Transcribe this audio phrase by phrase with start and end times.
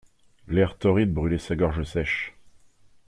[0.47, 2.33] L'air torride brûlait sa gorge sèche.